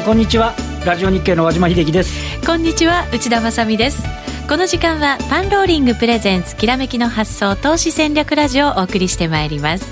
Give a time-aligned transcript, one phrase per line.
[0.00, 0.54] んこんにちは。
[0.86, 2.46] ラジオ日経の和島秀樹です。
[2.46, 4.02] こんにちは内田まさです。
[4.48, 9.84] この時間はパンローリングプレゼンツきらめきの発想投資戦略ラジオをお送りしてまいります。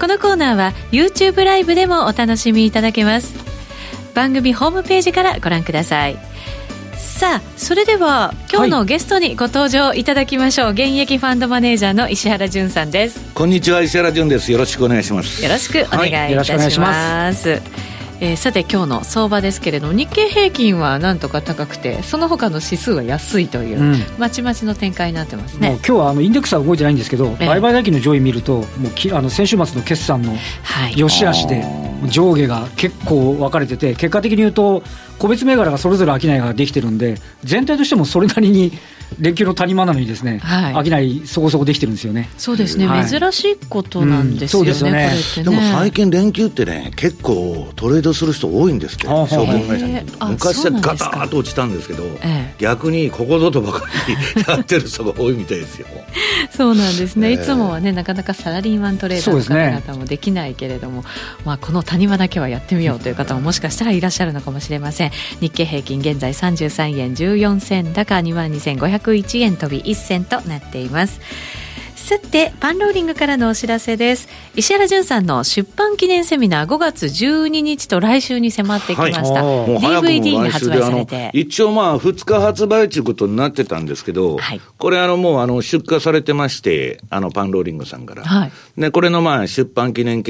[0.00, 3.34] このコーナーは YouTube ライブでもお楽しみいただけます。
[4.14, 6.16] 番組ホームページからご覧ください。
[6.96, 13.20] さあそれでは今日のゲストにご登場いただきましょう、はい、現役ファンドマネージャーの石原潤さんです。
[13.34, 14.52] こんにちは石原潤です。
[14.52, 15.42] よろしくお願いします。
[15.42, 25.70] よろしくお願いいたします、はいえー、さて今日の相場ですけれども日経平均はなんとか高くてその他の指数は安いという、うん、まちまちの展開になってますね。
[25.70, 30.36] もう今日はあのインデックスは動いてないんですけど、売買代金の上位見るともうきあの先週末の決算の
[30.94, 34.82] 良し悪しで上下が結構分かれてて結果的に言うと
[35.18, 38.72] 個別銘柄がそれぞれ商いができてるんで全体としてもそれなりに
[39.18, 42.30] 連休の谷間なのにですね、はい、商いそこそこできてるんですよね。
[42.38, 44.70] そうですね、はい、珍しいことなんですよね。
[44.70, 45.44] うん、そうですね。
[45.44, 50.00] でも最近連休ってね、結構トレードする人多いんですけど、証券会社に。
[50.30, 55.86] 昔はガタッと落ちたんですけど、えー、逆にここぞとばかりやってる人が多いみたいですよ。
[56.50, 57.32] そうなんですね。
[57.32, 61.08] いつもはね、なかなかサラリーマントレーダーの方々もできないけれども、ね、
[61.44, 65.10] まあこの谷間だけはやってみようという方ももしかしたらいらっしゃるのかもしれません。
[65.40, 71.20] 日経平均現在33円14銭高2万2501円飛び1銭となっています
[72.10, 74.26] さてパンローリングからのお知らせです。
[74.56, 81.30] 石原潤さんの出版記念セミナー5月12日と来週に迫ってきました、はい、DVD が発売されて。
[81.34, 90.24] 一応まあ2日発売ということになってたんですけど、はい、これあのもうあの出荷されてましてあのパンローリングさんから、はい、でこれのまあ出版記念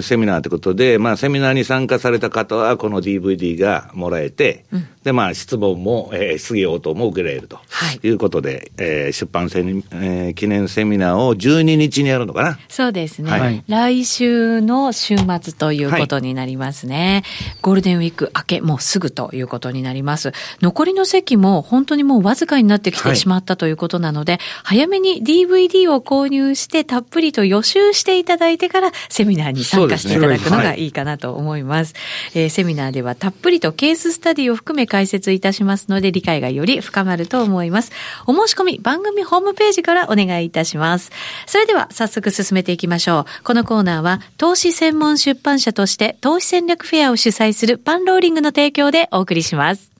[0.00, 4.88] セミナーということで、まあ、セミナーに参加された方はこの DVD がもらえて、うん。
[5.06, 7.60] で、まあ、質問も、えー、質疑応答も受けられると
[8.02, 8.08] い。
[8.08, 12.58] うことで、はい、えー、出版セミ、えー、記念セミナーを12日にやるのかな？
[12.68, 20.32] そうですね、はい、来週の週末ということになりますね、はい、ゴールデンウィーク明け、もうすぐということになります。
[20.60, 31.90] 残りの席も本当にもうわずかになってきてしまったということなので、早めに DVD を購入して、たっぷりと予習していただいてから、セミナーに参加していただくのがいいかなと思います。
[31.90, 32.00] すね
[32.34, 37.92] えー、セミナーではたっぷりとケーススタディを含め解説いたしますので、理解がより深まると思います。
[38.26, 41.10] お申し込み、番組ホームページからお願いいたします。
[41.46, 43.44] それでは、早速進めていきましょう。
[43.44, 49.95] このコーナーは、投資専門出版社として、投資戦略フェアを主催するパンローリングの提供でお送りします。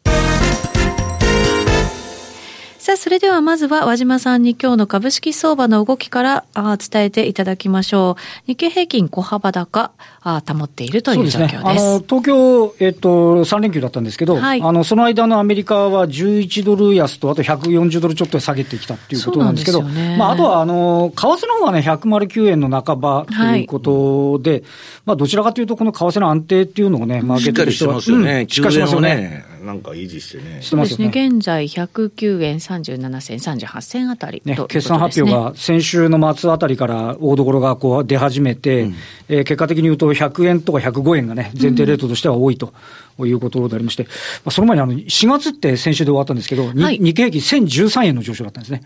[2.86, 8.22] さあ、それではまずは和島さんに今日の株式相場の動きからあ伝えていただきましょう。
[8.46, 9.90] 日経平均小幅高
[10.22, 11.48] あ保っているという状況です。
[11.48, 24.62] ですね、あの東京、えっと、3連休だったんですけど、はい、あのその間のアメリカは11ドル安と、あと140ドルちょっと下げてきたっていうことなんですけど、ね、まあ、あとはあの為替の方はね、109円の半ばということで、はい、
[25.06, 28.42] まあ、どちらかというと、この為替の安定っていうのをね、マーケットとしては、しっかりしてますよね。
[28.42, 29.55] うん、しっかりしてますよね。
[29.66, 30.60] なんか維持してね。
[30.62, 31.08] そうですね。
[31.08, 38.94] 現在109円37銭、38銭あたり、ね、決算発表が先週の末あたりから大所がこう出始めて、うん、
[39.28, 42.72] えー、結果的に言うと100円とか105円がね、前提レートとしては多いと。
[43.18, 44.08] いうことでありまして、ま
[44.46, 48.82] あ、その前にあの4月って先週で終わったんですけど、はい、日経平均1013円の上昇だったんですね。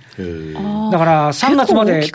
[0.92, 2.08] だから3月まで。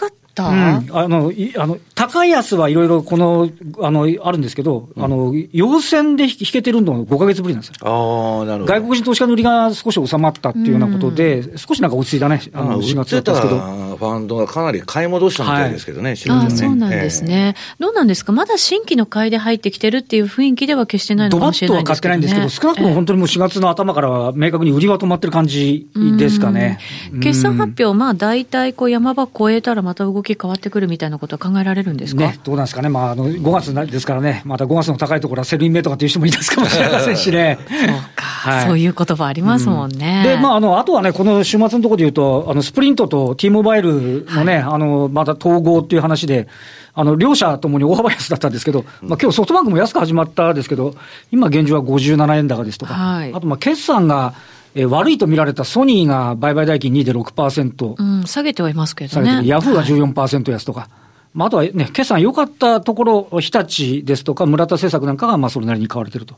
[0.44, 0.52] うん、
[0.92, 7.76] あの、あの、高安はいろいろこの、あの、あるんですけど、うん、あの、陽線で引けてるのは5か月ぶりなんですよ。
[7.82, 8.74] ああ、なるほど。
[8.74, 13.86] 外国人投資家の売りが少し収まったっていうようなことで、うん、少しなんか落ち着いたね、あの、4月だったんですけど。
[13.96, 26.80] ファンドがかなり買い戻したみたいですけどね、はい、あそうなんですね、えー、どうなんですか、まだ新規の買いで入ってきてるっていう雰囲気では決してないのかもしれないですけど、ね、ドバッとは買ってないんですけど、少なくとも本当にもう4月の頭からは明確に売りは止まってる感じですかね。
[27.22, 37.60] 決算発表、まあ大体こう山場超えたらまた動き変わってくるみたいなことは考えられるんですか、ね、どうなんですかね、まあ、あの5月ですからね、また5月の高いところはセルインメとかっていう人もいますかもしれませんしね。
[37.70, 40.24] そうか、はい、そういう言葉ありますもんね。
[40.26, 46.48] うん、で、まあ、あの、あとはね、この週末のところで言うと、あの、スプリントと T モバイルのね、はい、あの、また統合っていう話で、
[46.94, 50.96] あの、両社ともに大幅安だったんですけど、まあ今日ソフトバンクも安く始まったですけど、
[51.30, 54.34] 今現状は57円高ですとか、はい、あとまあ決算が、
[54.76, 59.42] えー、悪いと見られたソニーが売買代金2.6%、うん、下げてはいますけどね。
[59.46, 60.82] ヤフーが14%安とか。
[60.82, 61.05] はい
[61.36, 66.36] まあ、あとはね、決算良かったところ、日立ですとか村田製作なんかが、まあ、それなりに買われてると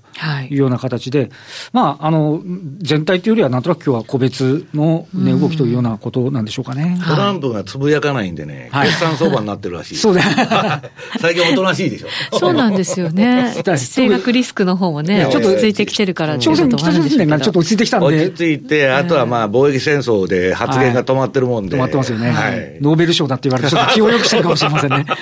[0.49, 1.29] いうような形で、はい、
[1.71, 2.41] まあ、あの、
[2.79, 6.99] 全体というよりは、なんとなく今日は個別の値、動きというようなことなんでしょうかね。
[7.07, 9.95] トランプがつぶやかないんでね、決算相場になってるらしい。
[9.97, 10.21] そうだ
[11.21, 12.07] 最近おとなしいでしょ。
[12.39, 13.53] そうなんですよね。
[13.63, 18.07] 地政学リスクの方もね、ちょっと落ち着いてきてるから朝鮮、北朝鮮がちょっと落ち着いてきたんで。
[18.07, 21.75] 落ち着いて、あとはまあ、貿易戦争で発言が止まってるもんで。
[21.75, 22.31] 止まってますよね。
[22.31, 25.05] はい、ノーベル賞だって言われて、ちょっと気をよくしてるかもしれませんね。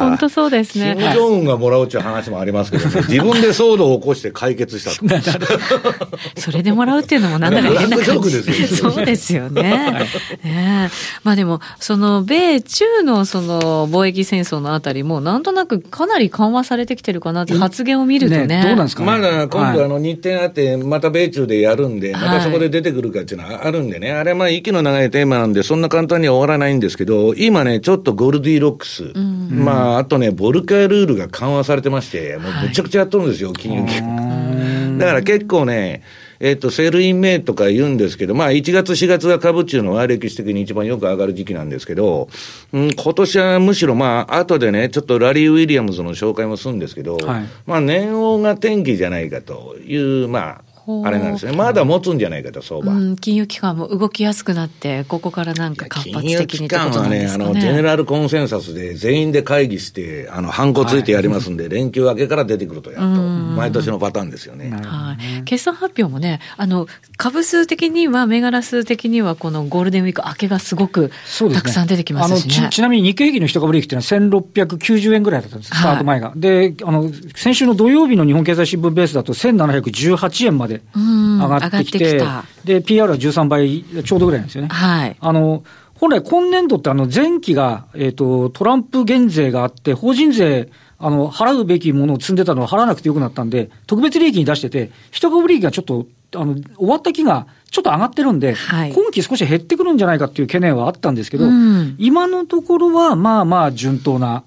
[0.00, 0.94] 本当そうですね。
[0.96, 4.90] キム・ジョンウンがもらうっていう話もありますけど、ね、 自分で騒動を起こして解決した。
[6.36, 8.42] それでもらうっていうのもなんだか変な感じ。
[8.68, 10.08] そうですよね。
[10.44, 10.90] ね
[11.24, 18.46] まあでも、その、米中のその貿易戦争のあたりも、なんとなくかなり緩和されてきてるかなって発言を見るとね。
[18.46, 34.98] ねどうなんですか、ね、まだ今度あの日程あって、また米中でやるんで、またそこで出てくるかっていうのはあるんでね、あれまあ息の長いテーマなんで、そんな簡単には終わらないんですけど、今ね、ちょっとゴールディロックス、うん、まあ、あとね、ボルカールールが緩和されてまして、もうめちゃくちゃやっとるんですよ、金融機関。
[34.98, 36.02] だから結構ね、
[36.40, 42.28] えっ、と、 Sell in May とか言うんですけど、まあ、1月、4月が株中のは歴史的に一番よく上がる時期なんですけど、
[42.72, 50.67] うん、今年はむしろ、まあ、後でね、ちょっとラリー・ウィリアムズの紹介もするんですけど、はい、まあ、年央が転機じゃないかという、まあ、
[51.04, 51.52] あれなんですね。
[51.52, 52.92] まだ持つんじゃないかと、相場。
[52.92, 64.70] うん、金融機関も動きやすくなって、ここからなんか活発的に金融機関はね、あの、 general consensus で全員で会議して、あの、ハンコついてやりますんで、はい、連休明けから出てくるとやっと、毎年のパターンですよね。
[64.70, 65.42] はい。
[65.44, 66.86] 決算発表もね、あの、
[67.16, 71.10] 株数的には、銘柄数的には、このゴールデンウィーク明けがすごく
[71.52, 76.28] たくさん出てきますし、ね、ちちなみに日経平均の一株利益っていうのは1690円ぐらいだったんです、スタート前が。
[76.28, 82.24] はい、で、あの、先週の土曜日の日本経済新聞ベースだと1718円まで上がってきて、て
[82.64, 84.68] で、PR は13倍ちょうどぐらいなんですよね。
[84.68, 85.16] はい。
[85.18, 85.64] あの、
[85.94, 104.44] 本来今年度ってあの前期が、えっ、ー、と、トランプ減税があって、法人税、あの、払うべきものを積んでたのは払わなくてよくなったんで、特別利益に出してて、一株利益がちょっと、あの、終わった期がちょっと上がってるんで、はい、今期少し減ってくるんじゃないかっていう懸念はあったんですけど、うん、今のところは、まあまあ順当な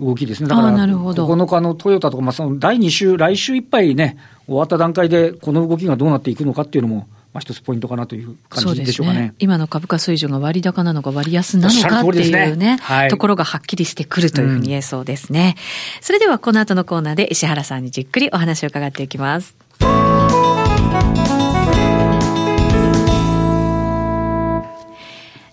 [0.00, 0.48] 動きですね。
[0.48, 12.78] だから、9日のトヨタとか、まあ、その第2週、来週いっぱいね、終わった段階で、この動きがどうなっていくのかっていうのも、まあ、一つポイントかなという感じでしょうかね、ね、今の株価水準が割高なのか割安なのかっていうね、ね。
[12.80, 15.56] はい、ところがはっきりしてくるというふうに言えそうですね。
[15.98, 19.54] うん、それではこの後のコーナーで石原さんにじっくりお話を伺っていきます。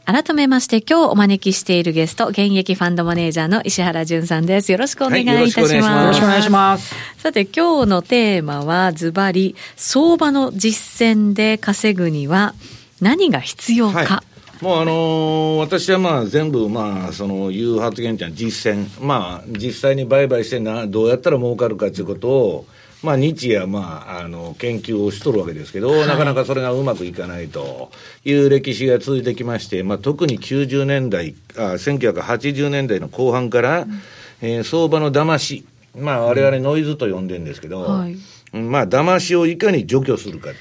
[0.05, 4.69] 改めまして今日お招きしているゲスト、現役ファンドマネージャーの石原淳さんです。
[4.69, 5.73] よろしくお願いいたします。
[5.75, 6.93] はい、よろしくお願いします。
[7.17, 12.53] さて今日のテーマはズバリ、相場の実践で稼ぐには
[12.99, 13.99] 何が必要か。
[13.99, 22.65] はいもうあのー、私はまあ全部まあその言う発言っていうのは実践、まあ実際に売買してなどうやったら儲かるかということを
[23.03, 27.91] まあ、日夜、まあ、あの、研究をしとるわけですけど、はい、なかなかそれがうまくいかないと
[28.23, 34.01] いう歴史が続いてきまして、まあ、特に90年代、あ1980年代の後半から、うん、
[34.41, 35.65] えー、相場の騙し、
[35.99, 38.15] まあ、我々ノイズと呼んでるんですけど、はい、
[38.57, 40.55] まあ、騙しをいかに除去するかと。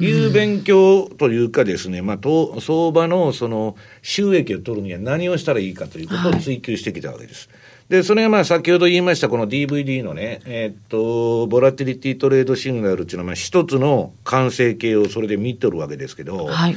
[0.00, 7.48] いう勉強というかですね、まあ、と相場のその収益を取るには何をしたらいいかということを追求してきたわけです。
[7.48, 7.63] はい
[7.94, 16.76] で、それがまあ先ほど言いましたこの DVD のね、えー、っと、ボラティリティトレードシグナルっていうのはまあ一つの完成形をそれで見とるわけですけど、はい、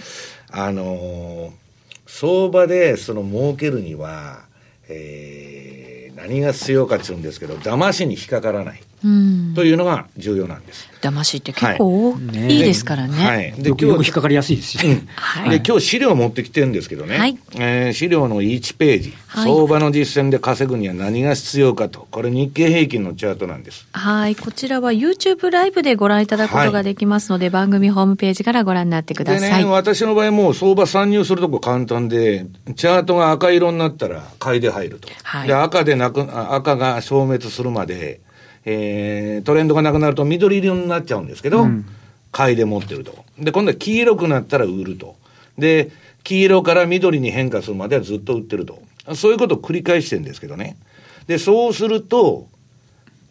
[0.52, 1.52] あのー、
[2.06, 4.42] 相場でその儲けるには、
[4.90, 8.82] えー、何が必要かっていうんですけど、騙しに引っかからない。
[9.02, 10.90] というのが重要なんです。
[11.02, 13.14] 騙しって結構、はい、いいですからね。
[13.14, 13.52] はい。
[13.54, 17.18] で、今日引っかかりやすいですし、ねはい、で、今日資料を持ってきてるんですけどね。
[17.18, 17.38] はい。
[17.56, 22.08] えー、資料の1ページ、はい、相場の実践で稼ぐには何が必要かと。
[22.10, 23.88] これ日経平均のチャートなんです。
[23.92, 24.36] はい。
[24.36, 29.52] こちらは YouTube ライブでご覧いただくことができますので、番組ホームページからご覧になってください。
[29.52, 35.08] でね、私の場合もう相場参入するとこ簡単で、チャートが赤色になったら買いで入ると。
[35.24, 35.48] はい。
[35.48, 36.22] で、赤でなく、
[36.54, 38.22] 赤が消滅するまで、
[38.70, 41.86] えー、トレンドがなくなると緑色になっちゃうんですけど、うん、
[42.34, 43.24] 買いで持ってると。
[43.40, 45.16] で、今度は黄色くなったら売ると。
[45.58, 45.90] で、
[46.26, 48.80] 黄色から緑に変化するまではずっと売ってると。
[49.16, 50.76] そういうことを繰り返してるんですけどね。
[51.28, 52.50] で、そうすると、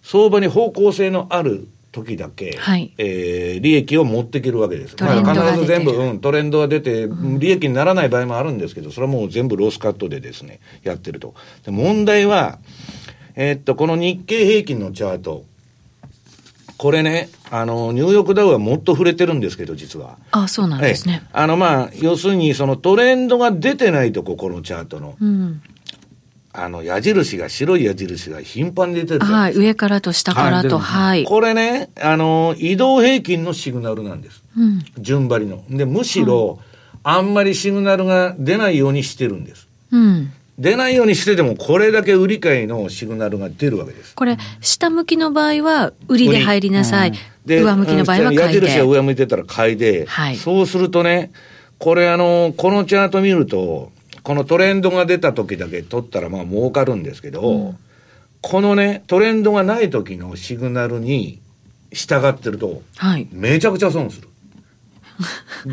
[0.02, 4.96] 相場に方向性のある時だけ、はい、えー、利益を持っていけるわけです。
[5.00, 11.34] まあ、必ず全部、うん、トレンドが出て、利益にならない場合もあるんですけど、それはもう全部ロスカットでですね、やってると。
[11.66, 12.58] で問題は、
[13.36, 15.44] えー、っと、この日経平均のチャート、
[16.78, 20.18] これね、あの、ニューヨークダウはもっと触れてるんですけど、実は。
[20.30, 21.22] あそうなんですね。
[21.32, 25.16] あの、まあ、要するに、そのトレンドが出てないとこ、このチャートの。
[25.20, 25.62] うん、
[26.52, 31.24] あの、矢印が、白い矢印が頻繁に出てるはい、上からと下からと、はい。
[31.24, 34.42] これね、あの、移動平均のシグナルなんです。
[34.56, 35.62] うん、順張りの。
[35.70, 36.58] で、むしろ、
[37.02, 39.68] あんまりシグナルが出ないようにしてるんです。
[39.92, 40.32] うん。
[40.58, 44.14] 出ないようにしてでも、これだけ売り買いのシグナルが出るわけです。
[44.14, 47.10] これ、下向きの場合は、売りで入りなさい。
[47.10, 48.44] うん、上向きの場合は買いで。
[48.44, 50.06] 矢印が上向いてたら買いで。
[50.06, 50.36] はい。
[50.36, 51.30] そうするとね、
[51.78, 57.78] これあの、このチャート見ると、このトレンドが出た時だけ取ったらまあ儲かるんですけど、うん、
[58.40, 61.40] このね、トレンドがない時のシグナルに
[61.92, 64.28] 従ってると、はい、めちゃくちゃ損する。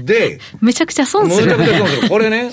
[0.04, 1.58] で、 めちゃくちゃ損する、ね。
[1.58, 2.10] めちゃくちゃ損する。
[2.10, 2.52] これね、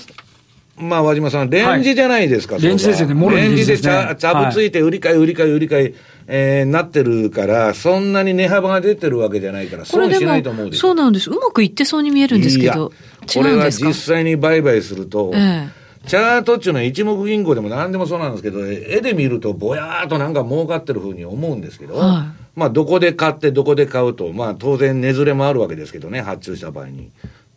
[0.81, 5.95] まあ、和島さん、レンジじゃないですか、はい、レンジですよね、レンジでちゃ、ちゃぶついて、売り買い、売り買い、売り買い、
[6.27, 11.31] えー、なってるから、そんなに値幅が出てるわけじゃないから、損しないと思うそうなんです。
[11.31, 12.93] うまくいってそうに見えるんですけど、
[13.33, 15.81] これは実際に売買すると、ええ。
[16.07, 27.11] チャートっていうのは一目銀行でも何でもそうなんですけど、絵で見るとぼやーっとなんか儲かってるふうに思うんですけど、はい、まあどこで買ってどこで買うと、まあ当然値ずれもあるわけですけどね、発注した場合に。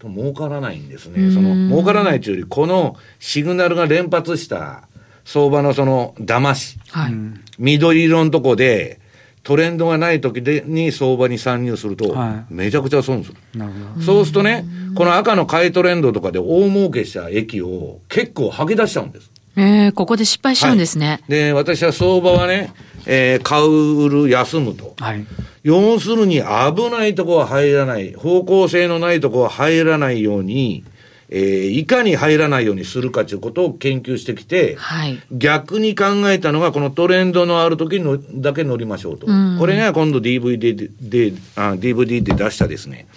[0.04, 1.32] と儲からないんですね。
[1.32, 4.88] その儲からないというより、このシグナルが連発した
[5.26, 7.14] 相場のその騙し、はい、
[7.58, 9.00] 緑色のとこで、
[9.44, 12.16] トレンドがない時でに相場に参入すると、
[12.50, 13.38] めちゃくちゃ損する。
[13.56, 19.33] なるほどそうするとね、この赤の買いトレンドとかで大儲けした駅を結構吐き出しちゃうんです。
[19.56, 21.08] ええー、ここで失敗しちゃうんですね。
[21.08, 22.74] はい、で、私は相場はね、
[23.06, 24.96] えー、買う、売る、休むと。
[24.98, 25.26] はい。
[25.64, 30.84] 要するに危ないとこは入らない、方向性のないとこは入らないように、
[31.30, 39.26] えー、いかに入らないようにするかということを研究してきて、はい、逆に考えたのが、このトレンドのある時にだけ乗りましょうと。
[39.28, 40.90] うん、これが今度 DVD で
[41.32, 43.08] であ、DVD で出したですね、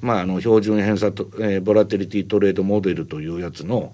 [0.00, 3.92] まあ、あの、標準偏差と、えー、ボラテリティトレードモデルというやつの、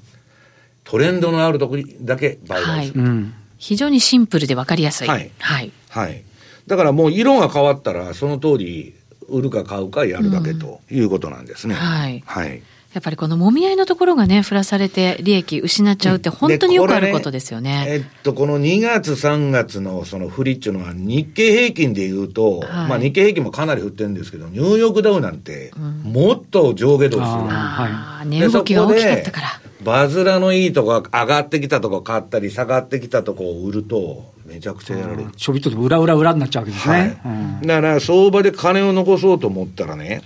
[0.91, 5.09] トレンドのある時だけ売買する、はいうん、非常にシンプルで分かりやすい。
[5.09, 5.31] はい。
[5.39, 5.71] はい。
[5.89, 6.25] はい。
[6.67, 8.95] だからもう色が変わったら、その通り、
[9.29, 11.77] 売るか買うかやるだけということなんですね。
[11.77, 12.25] うん、はい。
[12.27, 12.61] はい。
[12.93, 17.85] やっぱりこのもみ合いのところがね、振らされて利益失っちゃうって本当によくあることですよね。
[17.85, 27.27] ねえっと、この2月3月のその振りっていうのは日経平均で言うと、はい、まあ日経平均もかなり振ってるんですけど、ニューヨークダウなんてもっと上下動する。
[27.27, 29.60] はい、値動きが大きかったから。
[29.83, 35.31] バズらのいいとこ上がってきたとこ買ったり、下がってきたとこを売ると、めちゃくちゃやられる。
[35.37, 37.21] ちょびっと裏裏裏になっちゃうわけですね。
[37.63, 40.23] だから相場で金を残そうと思ったらね、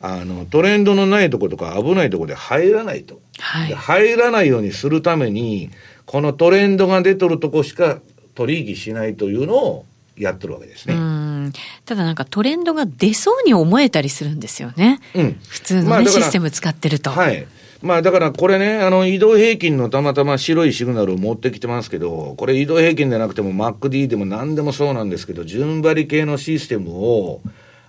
[0.00, 3.20] あの、トレンドのないとことか危ないとこで入らないと。
[3.38, 5.70] はい、入らないようにするために、
[6.04, 7.98] このトレンドが出とるとこしか
[8.34, 9.86] 取引しないというのを
[10.16, 10.94] やってるわけですね。
[11.84, 15.00] ただなんかトレンドが出そうに思えたりするんですよね。
[15.14, 15.36] うん。
[15.48, 17.10] 普通のね、まあ、システム使ってると。
[17.10, 17.46] はい。
[17.82, 27.40] まあだからこれね、あの移動平均のたまたま白いシグナルを持ってきてますけど、これ移動平均でなくても MacD でも何でもそうなんですけど、順張り系のシステムを、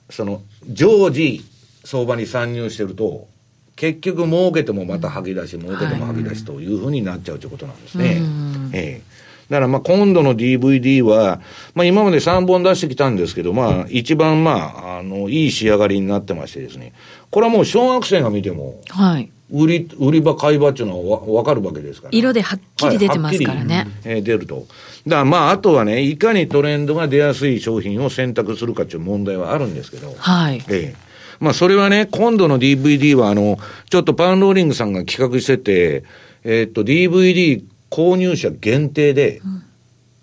[0.10, 1.44] その常時
[1.84, 3.28] 相場に参入してると、
[3.76, 8.22] 結局儲けてもまた吐き出し、儲けても吐き出しというふうになっちゃうということなんですね。
[8.74, 9.18] ええ
[9.50, 11.40] だからまあ今度の DVD は、
[11.74, 16.92] まあ今まで3本出してきたんですけど、まあ一番まあ、あの、いい仕上がりになってましてですね。
[17.32, 19.32] これはもう小学生が見ても、はい。
[19.50, 23.76] 売り、売り場、買い場っていうのはわかるわけですから、色ではっきり出てますからね。
[23.76, 24.68] はい、えー、出ると。
[25.06, 30.64] だからまあ、あとはね、いかにトレンドが出やすい商品を選択するかっていう問題はあるんですけど、はい。
[30.70, 31.08] ええー
[31.40, 36.04] まあ、それはね、今度の DVD は、あの、ちょっとパンローリングさんが企画してて、
[36.44, 39.64] えー、っと、DVD 購入者限定で、うん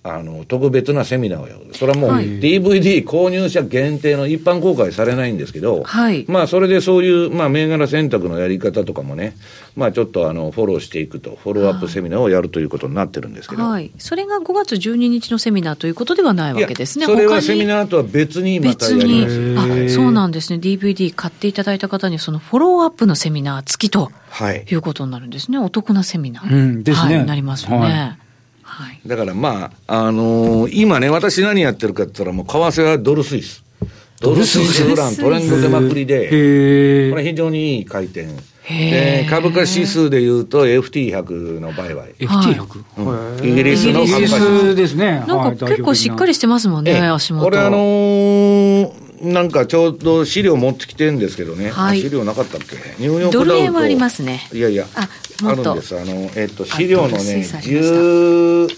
[0.07, 1.61] あの、特別なセミナーをやる。
[1.73, 6.27] それはもう、DVD 購入者限定の一般公開されないんですけど、はい。
[6.29, 9.35] まあ、それでそういう、まあ、銘柄選択のやり方とかもね、
[9.77, 13.63] まあ、ちょっとあの、フォローしていくと、フォローアップセミナーをやるということになってるんですけど。
[13.63, 13.93] はい。
[13.97, 17.07] それが5月12日のセミナーということではないわけですね。
[17.07, 19.87] それはセミナーとは別にまたやります。
[19.87, 20.59] あ、そうなんですね。
[20.59, 24.67] DVD 買っていただいた方に、そのフォローアップのセミナー付きと、はい。
[24.71, 25.57] いうことになるんですね。
[25.57, 26.55] お得なセミナー。
[26.55, 27.17] うん、ですね。
[27.17, 27.77] はい、なりますよね。
[27.79, 28.24] はい
[28.75, 33.63] はい、だからまあ、あのー、今ね、私何やってるかって言ったら、もう為替はドルスイス。
[34.21, 34.83] ドルスイス？
[34.83, 38.27] フラントレンド出まくりで、これ非常にいい回転。
[38.67, 42.15] で株価指数でいうと FT100 の売買。
[42.15, 42.85] FT100?
[42.97, 45.23] うん、イギリスの株価指数ですね。
[45.27, 47.45] なんか結構しっかりしてますもんね、足元。
[47.45, 48.74] これあのー、
[49.25, 52.77] なんかちょうど資料持ってきてるんですけどね、はい、資料なかったっけ？
[52.99, 54.49] ニューヨークダウドル円はありますね。
[54.53, 55.09] いやいや、あ
[55.45, 55.99] あるんです。
[55.99, 58.69] あの、えっ、と、資料のね、10、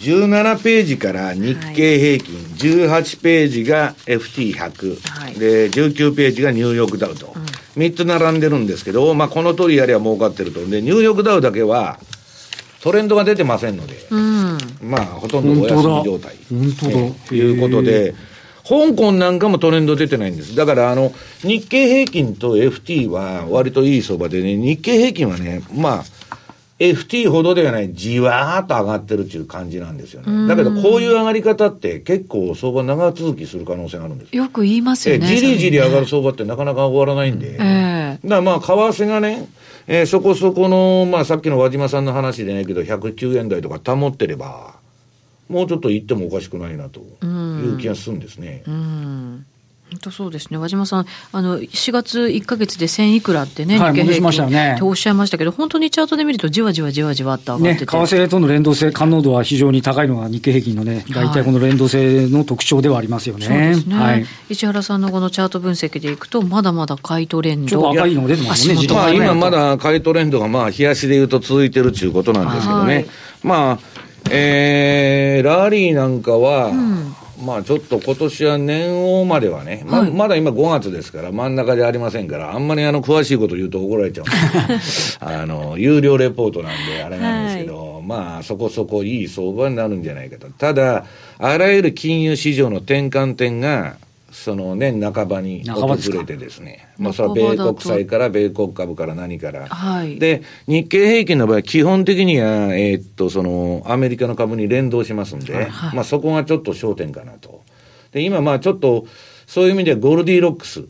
[0.00, 10.66] 17ページから日経平均、はい、18ページが FT100、はい、で、19ページがニューヨークダウと、うん、3つ並んでるんですけど、まあ、この通りやりゃ儲かってると。
[10.66, 12.00] で、ニューヨークダウだけは、
[12.82, 16.34] トレンドが出てませんので、うん、まあ、ほとんどお休み状態。
[16.48, 16.92] 本当だ。
[17.28, 18.14] ということで、
[18.70, 20.54] 香港なんかもトレンド出てないんです。
[20.54, 21.12] だから、あの、
[21.42, 26.04] 日経平均と FT は割といい相場でね、日経平均はね、まあ、
[26.78, 30.46] FT ほどではない、じわーっと上がってるっていう感じなんですよね。
[30.46, 34.44] だけど、こういう上がり方って結構相場長続きする可能性があるんですよ。
[34.44, 35.26] よく言いますよね。
[35.26, 37.56] じりじり上がる相場ってなかなか終わらないんで。
[37.58, 38.72] えー、だからまあ、為
[39.02, 39.48] 替がね、
[39.88, 44.79] えー、そこそこの、まあさっきの和島さんの話でないけど、109円台とか保ってれば、
[45.50, 48.62] もうちょっと行ってもおかしくないなという気がするんですね。
[48.66, 49.46] うん、うん
[49.90, 63.46] 本当そうですね、和島さん、あの4月1か月で1000いくらってね、はい、日経平均ね、とおっしゃいましたけど、本当にチャートで見ると、じわじわじわじわって上がってて、ね、為替との連動性、感能度は非常に高いのが日経平均のね、大体この連動性の特徴ではありますよね。
[63.46, 73.06] そうですね、はい、石原さんのこのチャート分析でいくと、まだまだ買いトレンド、ちょっと赤いのが出てますね、まあ、今まだ買いトレンドが、まあ、冷やしでいうと続いてるということなんですけどね、
[73.42, 73.78] まあ、
[74.30, 77.14] えー、ラリーなんかは、うん。
[77.44, 84.26] まあちょっと今年は年王まではね、ま,、まだ今5月ですから、真ん中でありませんから、あんまりあの詳しいこと言うと怒られちゃう。
[84.26, 90.48] んですあの、有料レポートなんであれなんですけど、はい、まあそこそこいい相場になるんじゃないかと。
[90.50, 91.06] ただ、
[91.38, 93.96] あらゆる金融市場の転換点が、
[94.40, 107.62] その年半ばに訪れてですね、まあ、それは米国債から米国株から何から、はい、で日経平均の場合、基本的には、えー、っとそのアメリカの株に連動しますんで、はい、まあ、そこがちょっと焦点かなと。
[108.12, 109.06] で今、まあちょっと
[109.46, 110.84] そういう意味でゴールディロックス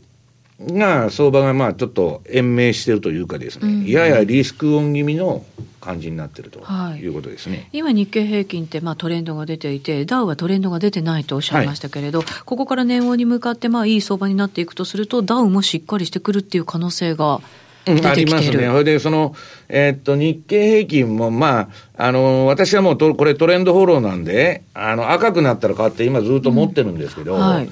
[0.67, 5.43] が相場がまあちょっと延命しているというかですね、うん、ややリスクオン気味の
[5.79, 7.07] 感じになっているとい。
[7.07, 17.41] うことですね、はい、今、日経平均ってまあトレンドが出ていて、ダウはトレンドが出てないとおっしゃいましたけれど、はい、ここから年後に向かってまあいい相場になっていくとすると、ダウもしっかりしてくるっていう可能性が。
[17.87, 18.67] うん、ありますね。
[18.67, 19.33] それで、その、
[19.67, 27.41] えー、っと、日経平均も、まあ、あの、私はもうと、これトレンドフォローなんで、あの、赤くなったら買って今ずっと持ってるんですけど、うん。
[27.41, 27.69] はい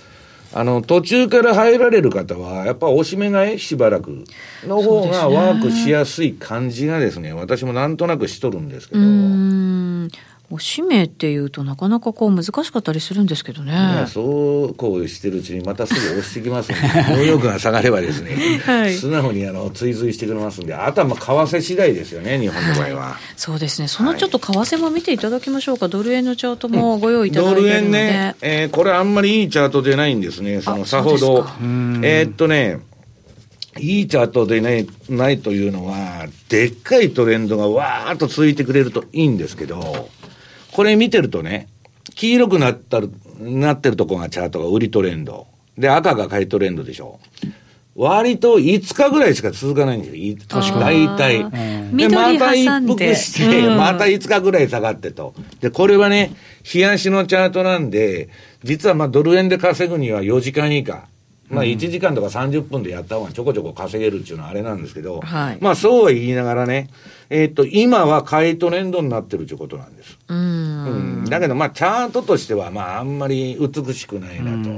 [0.51, 3.59] あの、途中から入られる方は、やっぱおしめ買い？
[3.59, 4.23] しばらく。
[4.65, 9.01] の方がワークしやすい感じがですね、すね私もなんとなくしとるんですけど。
[10.51, 14.05] おしめっていうとなかなかこう難しかったりするんですけどね。
[14.07, 23.01] そうこうしてるうちにまたすぐ押してきますんで、 ニューヨークが下がればですね、はい、素直にあの追随してくれますんで、あとはまあ為替次第ですよね、日本の場合は。
[23.11, 23.87] はい、そうですね。
[23.87, 25.87] そのちょっと為替も見ていただきましょうか。
[25.87, 30.61] ドル円のチャートもご用意いただいてドル円ね、えー、これあんまりいいチャートでないんですね。
[30.61, 31.45] そのさほど。
[32.01, 32.79] えー、っとね、
[33.77, 40.09] いいチャートでね、ないというのは、でっかいトレンドがわーっと続いてくれるといいんですけど、
[40.71, 41.67] これ見てるとね、
[42.15, 45.47] 黄色くなったる、なってるとこがチャートが売りトレンド。
[45.77, 47.19] で、赤が買いトレンドでしょ。
[47.95, 50.37] 割と5日ぐらいしか続かないんですよ。
[50.47, 51.39] 確か大体。
[51.93, 55.33] で、また一服して、うん、また5日ぐらい下がってと。
[55.59, 56.31] で、これはね、
[56.73, 58.29] 冷やしのチャートなんで、
[58.63, 61.07] 実はまあドル円で稼ぐには4時間以下。
[61.49, 66.89] まあ1時間とか30分でやった方がちょこちょこ稼げるっていうのはあれなんですけど、はい、まあそうは言いながらね、
[67.29, 70.17] えっ、と、今は買いトレンドになってるということなんです。
[70.27, 74.69] うん,、だけどまあチャートとしてはまああんまり美しくないなと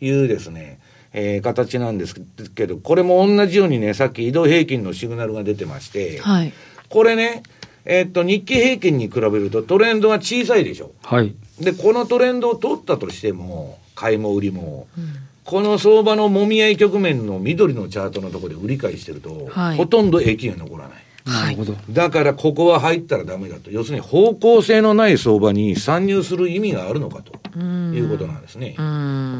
[0.00, 0.80] いうですね、
[1.12, 2.14] えー、形なんです
[2.54, 6.52] けど、これも同じようにね、さっき移動平均のシグナルが出てまして、はい、
[6.88, 7.42] これね、
[7.84, 10.92] えっ、と、日経平均に比べるとトレンドが小さいでしょ。
[11.02, 11.34] はい。
[11.60, 20.98] で、このトレンドを取ったとしても、買いも売りも、うんこの相場のもみ合い局面の緑のチャートのところで売り買いしてると、はい、ほとんど益が残らない。
[21.24, 21.74] なるほど。
[21.90, 23.70] だからここは入ったらダメだと。
[23.70, 28.74] 要するに方向性のない相場に参入する意味があるのかということなんですね。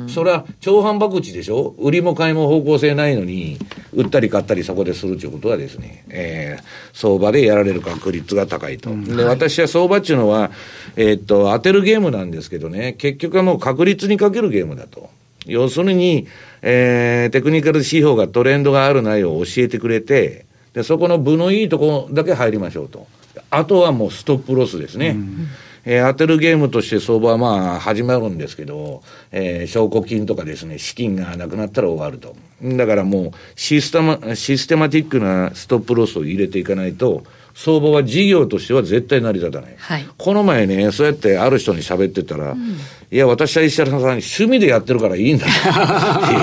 [0.08, 1.74] それは長反博打でしょ？
[1.78, 3.58] 売りも買いも方向性ないのに、
[3.92, 8.88] 売ったり買ったりそこでするということはですね、えー、相場でやられる確率が高いと。
[9.14, 10.50] で、私は相場っていうのは、
[10.96, 15.10] えー、っと、当てるゲームなんですけどね、結局はもう確率にかけるゲームだと。
[15.48, 16.28] 要するに、
[16.62, 23.06] えー、テクニカル指標がトレンドがある内容を教えてくれて、で、そこの部のいいところだけ入りましょうと。
[23.50, 25.08] あとはもうストップロスですね。
[25.08, 25.48] うん、
[25.84, 32.36] えー、当てるゲームとして相場はまあ始まるんですけど、えー、証拠金とかですね、資金がなくなったら終わると。
[32.62, 37.24] だからもうシステマ、システマティックなストップロスを入れていかないと、
[37.60, 39.74] 相場は事業としては絶対成り立たない。
[39.76, 42.76] はい、この前ね、そうやってある人に喋ってたら、うん、
[43.10, 45.50] いや、私は石原さん趣味でやってるからいいんだ い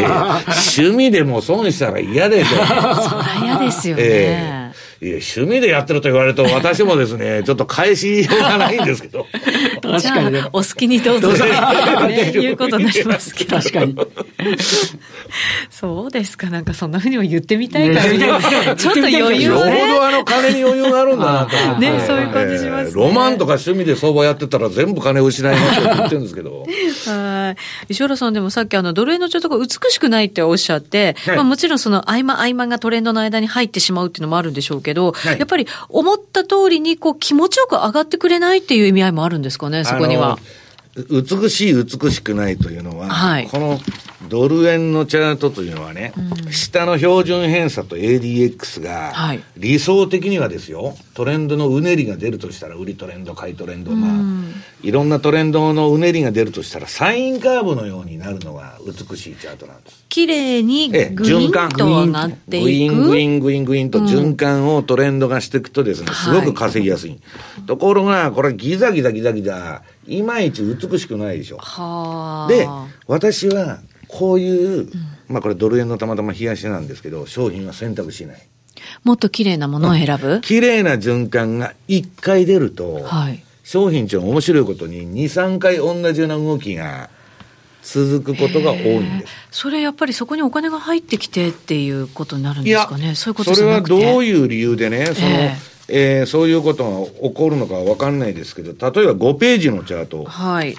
[0.01, 2.57] や趣味でも損したら嫌でしょ。
[2.57, 4.03] そりゃ嫌ですよね。
[4.03, 4.65] えー
[5.01, 9.27] いや、趣味でやってると言われると、私もですね、ちょっと返しようがないんですけど。
[9.91, 10.43] 確かにね。
[10.53, 13.57] お好きにどうぞ、ね、いうことになりますけど。
[13.57, 13.95] 確かに。
[15.69, 18.75] そうですか、なんかそんなふうにも言ってみたいかみたいな。
[18.75, 21.79] ちょっと余裕よほどあの金に余裕があるんだなと。
[21.79, 26.65] ね、そういう感じします、ね、ロマンとか趣味で相場やってたら全部金失いますって言ってるんですけど。
[27.07, 27.55] は
[27.87, 27.91] い。
[27.93, 40.39] 石原さんでもさっきあの、ドル円のチャートが美しくないっておっしゃって、はい、まあもちろんその合間合間がトレンドの間に入ってしまうっていうのもあるんでしょうけど、はい、やっぱり思った通りにこう気持ちよく上がってくれないっていう意味合いもあるんですかね、そこには。
[41.09, 43.81] 美しい、美しくないというのは、はい、この
[44.29, 46.13] ドル円のチャートというのはね、
[46.45, 49.13] うん、下の標準偏差と ADX が、
[49.57, 54.45] 理想的にはですよ、トレンドのうねりが出るとしたら、売りトレンド、買いトレンド、まあ、
[54.83, 60.05] いろんなトレンドのうねりが出るとしたら、サインカーブのようになるのが美しいチャートなんです。
[60.09, 62.65] 綺麗にグインとなっていく。
[62.65, 67.11] グイン、グイン、グイン、グインと循環をトレンドがしていくとですね、すごく稼ぎやすい。
[67.11, 71.57] はい、ところが、これギザギザギザギザ、いまいち美しくないでしょ。
[72.47, 72.67] で、
[73.07, 73.79] 私は、
[74.17, 74.89] こういう、うん、
[75.27, 78.47] まあこれドル円のたまたま冷やしなんですけど、商品は選択しない。
[79.03, 87.09] もっと綺麗なものを選ぶ、綺麗な循環が1回出ると、はい、商品っ面白いことに2、3回同じような動きが
[87.83, 89.33] 続くことが多いんです。
[89.51, 93.15] それやっぱりそこにお金が入ってきてっていうことになるんですかね？
[93.15, 100.23] そういうことそれはどういう理由でね、その、えーえー、そういうことが起こるのかわかんないですけど、例えば5ページのチャート。
[100.23, 100.75] はい。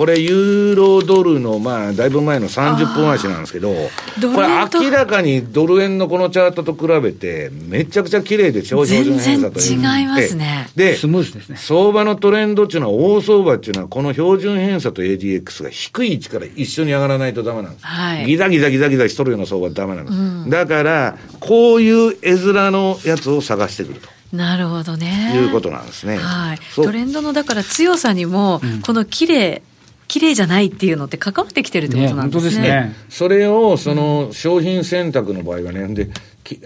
[0.00, 4.48] これ、ユーロドルの、まあ、だいぶ前の30分足なんですけど、これ、
[4.82, 9.72] 明らかにドル円のこのチャートと比べて、めちゃくちゃ綺麗で、超標準偏差という。
[9.74, 10.70] 違いますね。
[10.74, 17.84] で、相場のトレンドっていうのは、大相場っていうのは、この標準偏差と ADX が低い位置から一緒に上がらないとダメなんです。
[17.84, 20.16] はい、ギザギザギザギザしとるような相場はダメなんです。
[20.16, 24.08] うん、だから、こういう絵面のやつを探してくると。
[24.32, 25.32] なるほどね。
[25.34, 26.16] いうことなんですね。
[26.16, 26.58] はい。
[26.74, 29.62] トレンドのだから強さにも、この綺麗
[30.10, 32.62] 綺麗じゃないっていうのって関わってきてるってことなんですね。
[32.62, 32.94] ねね。
[33.08, 36.10] それを、その、商品選択の場合はね、で、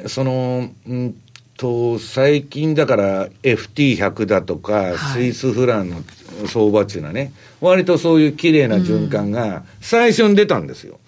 [0.07, 1.15] その、うん
[1.59, 6.03] と、最近だから FT100 だとか、はい、スイスフランの
[6.47, 10.99] 相場っていうのはね、割とそういう綺麗な循環が最初に出たんですよ。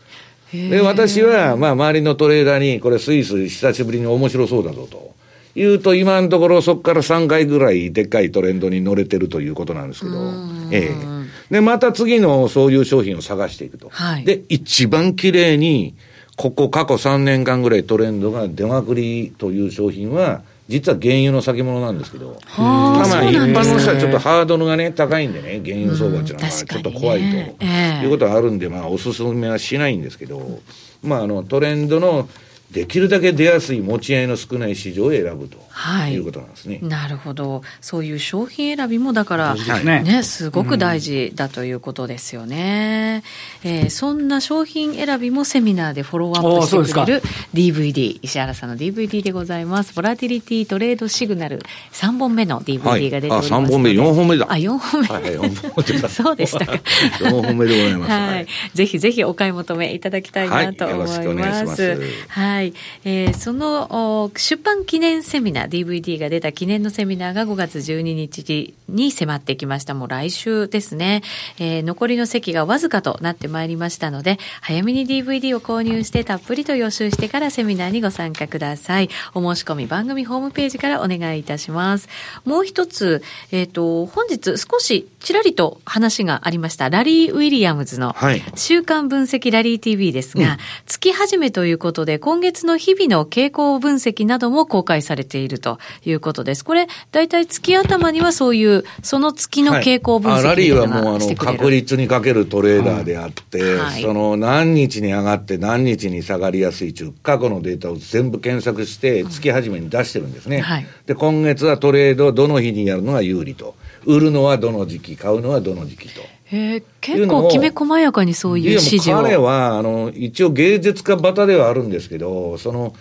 [0.52, 5.14] うん、で、私は、まあ、周りのトレーダーに、これスイス久しぶりに面白そうだぞと。
[5.54, 10.32] 言うと、今のところそこから3回ぐらいでっかいトレンドに乗れてるということなんですけど、
[10.70, 11.15] ええ
[11.50, 13.88] で、また次のそういう商品を探していくと。
[13.90, 15.94] はい、で、一番綺麗に、
[16.36, 26.90] ここ過去3年間ぐらいトレンドが出まくりという商品は、実は原油の先物なんですけど、まあまあ一般の人はちょっとハードルがね、高いんでね、原油相場っていうのはちょっと。
[26.90, 30.60] 怖いと、いうことはあるんで、まあおすすめはしないんですけど、
[31.04, 32.28] まああのトレンドの
[32.72, 36.78] できるだけ出やすい持ち合いの少ない市場を選ぶと、はい、いうことなんですね。
[36.80, 37.60] なるほど。
[37.82, 43.22] そういう商品選びもだから、ね、ね、すごく大事だということですよね。
[43.62, 49.94] うん、えー、そんな商品選びもセミナーでフォローアップしてくれる DVD、石原さんの DVD でございます。
[49.94, 51.60] ボラティリティトレードシグナル
[51.92, 54.46] 3本目の DVD が出ております、はい、あ、3本目、4本目だ。
[54.48, 55.08] あ、4本目。
[55.08, 56.72] はい、4本目 そうでしたか。
[57.20, 58.12] 4本目でございます。
[58.12, 58.46] はい。
[58.72, 61.18] ぜひぜひお買い求めいただきたいなと思います。
[61.18, 61.82] はい、よろしくお願いします。
[62.28, 62.72] はいはい、
[63.04, 69.94] えー、その出版記念セミナー、DVD が出た記念のセミナーが5月12日に迫ってきました。
[69.94, 71.22] もう来週ですね、
[71.58, 79.10] えー、残りの席がわずかとなってまいりましたので、早めに DVD を購入してたっぷりと予習してからセミナーにご参加ください。
[79.34, 82.08] お申し込み番組ホームページからお願いいたします。
[82.44, 88.16] もう一つ、えっ、ー、と、本日少しちらりと話がありました、ラリー・ウィリアムズの
[88.54, 96.64] 週刊分析ラリー TV ですが、はいうん、月始めということで、今月月の日々の傾向分析なども公開されているということです。
[96.64, 110.60] これ、大体月頭にはそういう、その月の傾向分析、はい、ラリーはもうあの確率にかけるトレーダーであって、はい、その何日に上がって何日に下がりやすいという過去のデータを全部検索して月始めに出してるんですね。
[110.60, 113.74] はい、で、今月はトレードをどの日にやるのが有利と。
[114.06, 116.20] 売るのはどの時期、買うのはどの時期と。
[116.44, 119.16] へ結構きめ細やかにそういう指示を。
[119.16, 122.94] 彼は、あの、一応芸術家バタではあるんですけど、その、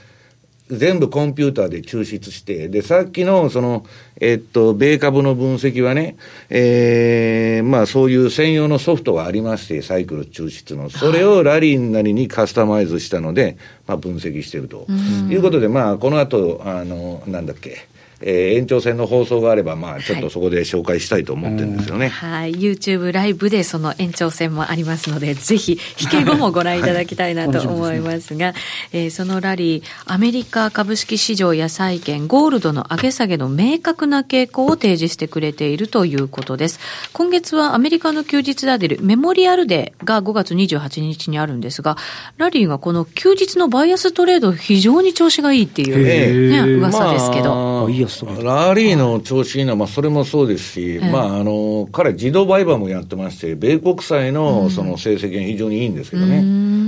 [0.70, 3.86] 全部コンピューターで抽出して、で、さっきの、その、
[4.20, 6.18] えっと、米株の分析はね、
[6.50, 10.90] ええー、まあそういう専用のソフトがありまして、サイクル抽出の。
[10.90, 14.88] それをラリーなりにカスタマイズしたので、まあ分析してると。
[15.30, 17.88] いうことで、まあこの後、あの、なんだっけ、
[18.22, 22.08] えー、延長戦の放送があれば、まあ、ちょっとそこで紹介したいと思ってるんですよね。
[22.10, 28.54] はい、YouTube ライブでその延長戦もありますので、ぜひ、引け後もご覧いただきたいなと思いますが、
[28.94, 36.80] えー、そのラリー、アメリカ株式市場や債券、ゴールドの上げ下げの明確な傾向を提示してくれているということです。
[37.14, 41.98] 今月はアメリカの休日で出るメモリアルデーが5月28日にあるんですが、
[42.38, 47.56] ラリーがこの休日のバイアストレード非常に調子がいいっていう、ね、噂ですけど。
[47.56, 48.05] まあ
[48.44, 56.42] ラリーの調子いいのは、まあ、それもそうですし、まあ、あの、彼、自動売買もやってまして、米国債のその成績が非常にいいんですけどね。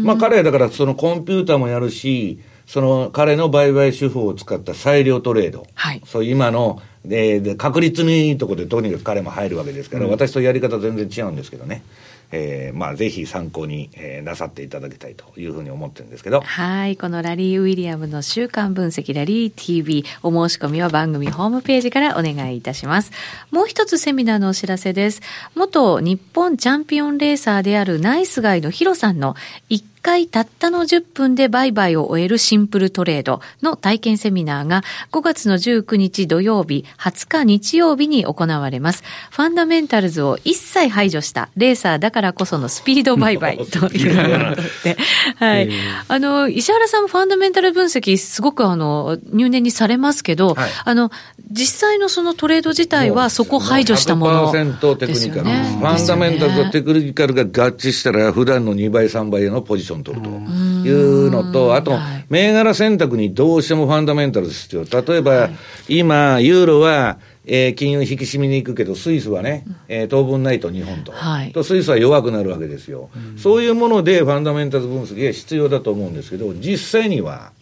[0.03, 5.65] まあ、彼はだから、そのコンピューターもやるし、その彼の売買手法を使った裁量トレード。
[5.73, 6.01] はい。
[6.06, 11.82] そう今ので、で確率にいいところでとにかく彼も入るわけですから、うん、私とやり方全然違うんですけどね。
[12.31, 16.41] えー、まあ、ぜひ参考に、えー、なさっていただきたいというふうに思ってるんですけど。
[16.41, 16.97] はい。
[16.97, 23.11] このラリー・ウィリアムの週間分析ラリー TV、お申し込みは番組ホームページからお願いいたします。
[23.51, 25.21] もう一つセミナーのお知らせです。
[25.55, 29.35] 元日本チャンピオンレーサーであるナイスガイのヒロさんの
[29.69, 39.03] 1回たったの10分で売買を終えるシンプルトレードの体験セミナーが5月の19日土曜日、20日日曜日に行われます。
[39.31, 44.97] ファンダメンタルズを一切排除したレーサーだからこそのスピード売買ということで、
[45.38, 45.69] はい。
[46.07, 51.12] あの、石原さんもファンダメンタル分析すごくあの、入念にされますけど、はい、あの、
[51.51, 54.71] 実際のそのトレード自体はそこを排除したものですよね。
[54.97, 55.43] テクニカル。
[55.43, 61.97] ファンダメンタルとテクニカルが合致したら普段の2倍3倍のポジションン取るというのと、あと、
[62.29, 64.86] 銘柄選択にどうしてもファンダメンタルですよ。
[64.89, 65.49] 例えば、
[65.89, 67.17] 今、ユーロは、
[67.49, 77.53] えー、金融引き締めに行くけど、スイスはね、えー、当分ないと日本と、はい、とスイスは弱くなるわけですよ、うん、そういうものでファンダメンタル分析が必要だと思うんですけど、実際には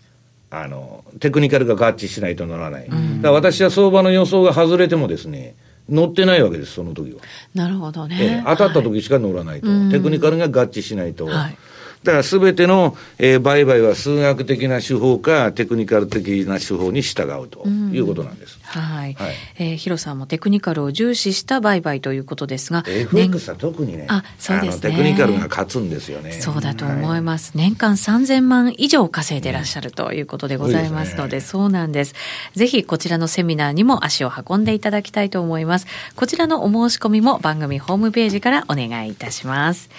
[0.49, 5.55] あのテクニカルが合致しないとならない、うん、だから私は相場の予想が外れてもですね、
[5.87, 7.21] 乗ってないわけです、その時は。
[7.53, 8.41] なるほどね。
[8.43, 11.25] えー、当たった時しか乗らないと、はい、テクニカルが合致しないと。
[11.25, 11.57] はい
[12.05, 18.59] だからすべての、えー、売買は数学的な手法かテクニカル的な手法に従うということなんです。
[18.75, 19.13] うん、はい。
[19.15, 24.91] はい、えー、ヒロさんもテクニカルを重視した売買ということですが、FX は特にね、あ、そうですね。
[24.91, 26.31] テクニカルが勝つんですよね。
[26.31, 27.57] そうだと思います。
[27.57, 32.13] はい、年間3000万以上稼いでらっしゃるということでございますので、うん、そうなんです。
[32.53, 35.87] ぜひこちらのセミナーにも足を運んでいただきたいと思います。
[36.15, 39.89] こちらのお申し込みも番組ホームページからお願いいたします。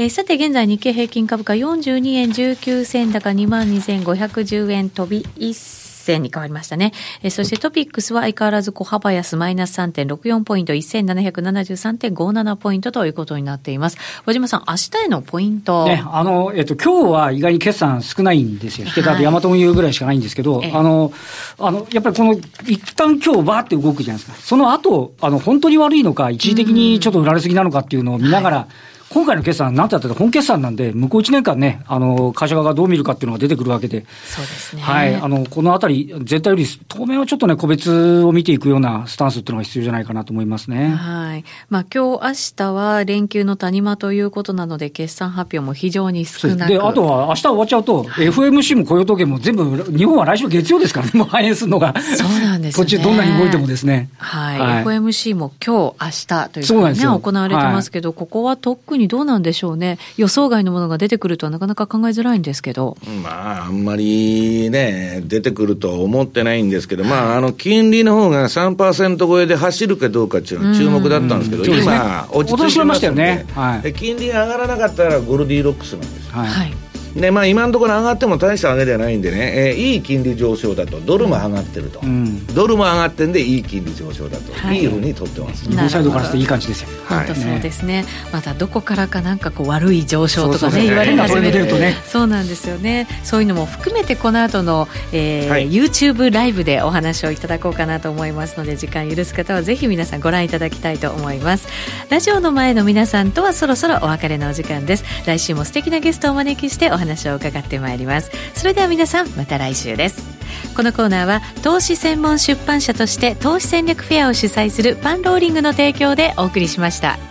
[0.00, 6.92] えー、さて現在日経平均株価42円19銭高2万2510円飛び1銭に変わりましたね。
[7.24, 13.98] えー、そしてトピックスは相変わらず小幅安マイナス3.64ポイント1773.57ポイントということになっています。
[14.24, 15.84] 和島さん、明日へのポイント。
[15.86, 18.86] ね、あの、えっ、と、今日は意外に決算少ないんですよ。
[18.86, 21.12] 引けたヤマト運輸ぐらいしかないんですけど、はい、あの、
[21.58, 24.38] あの、やっぱりこの、一旦今日バーって動くじゃないですか。
[24.40, 34.82] その後、あの、本当に悪いのか、一時的にちょっと売られすぎなのかっていうのを見ながら、はい今回の決算、なんてやったって本決算なんで、向こう1年間ね、あの、会社側がどう見るかっていうのが出てくるわけで、そうですね。
[34.82, 35.14] はい。
[35.14, 40.88] あの、このあたり、全体より、当面はちょっとね、個別を見ていくようなスタンスっていうのが必要じゃないかなと思いますね。
[40.88, 41.44] はい。
[41.70, 51.94] まあ、今日、明日は連休の谷間ということなので、決算発表も非常に少なくで、あとは、明日終わっちゃうと、はい、FMC も雇用統計も全部、日本は来週月曜ですからね、もう反映するのが。
[51.98, 52.84] そうなんですね。
[52.84, 54.10] 途中どんなに動いてもですね。
[54.18, 54.58] はい。
[54.58, 62.96] はい、FMC も今日、明日というふうにね、行われてますけど、はい、ここは特にどうなんでしょうね、予想外のものが出てくるとはなかなか考えづらいんですけど。
[63.22, 73.46] まあ、あんまりね、出てくると思ってないんですけど、まあ、あの、金利の方が3%超えで走るかどうかっていうのは注目だったんですけど、今、落ち着いてましたよね。
[73.54, 76.32] はい、金利が上がらなかったらゴルディロックスなんですよ。
[76.32, 76.87] はい
[77.20, 86.88] で、まあ、今のところ上がっても大した上げではないんでね、えー、いい金利上昇だと、ドルも上がってると、うん、ドルも上がってんで、いい金利上昇だと、はい、いいふうに取ってます、ね、両サイドからしていい感じですよ。
[87.08, 101.68] 本当そうですね、またどこからかなんかこう悪い上昇とかね、言われ始めるとね、そうなんですよね、そういうのも含めて、この後の、えーはい、YouTube ライブでお話をいただこうかなと思いますので、時間許す方はぜひ皆さんご覧いただきたいと思います。
[102.10, 105.04] ラジオの前の皆さんとはそろそろお別れのお時間です。
[105.26, 107.78] 来週も素敵なゲストをお招きしてお話話を伺って。
[107.80, 110.38] まいりますそれでは皆さんまた来週です
[110.76, 117.27] このコーナーは投資専門出版社として投資戦略フェアを主催するパンローリングの提供でお送りしました